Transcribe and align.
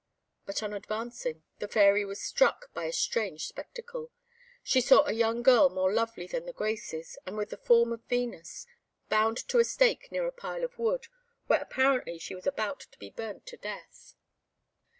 But 0.47 0.63
on 0.63 0.73
advancing, 0.73 1.43
the 1.59 1.67
Fairy 1.67 2.03
was 2.03 2.19
struck 2.19 2.73
by 2.73 2.85
a 2.85 2.91
strange 2.91 3.45
spectacle. 3.45 4.11
She 4.63 4.81
saw 4.81 5.03
a 5.05 5.11
young 5.13 5.43
girl 5.43 5.69
more 5.69 5.93
lovely 5.93 6.25
than 6.25 6.47
the 6.47 6.53
Graces, 6.53 7.19
and 7.27 7.37
with 7.37 7.51
the 7.51 7.57
form 7.57 7.93
of 7.93 8.01
Venus, 8.05 8.65
bound 9.09 9.37
to 9.49 9.59
a 9.59 9.63
stake 9.63 10.11
near 10.11 10.25
a 10.25 10.31
pile 10.31 10.63
of 10.63 10.79
wood, 10.79 11.05
where 11.45 11.61
apparently 11.61 12.17
she 12.17 12.33
was 12.33 12.47
about 12.47 12.79
to 12.79 12.97
be 12.97 13.11
burnt 13.11 13.45
to 13.45 13.57
death. 13.57 14.15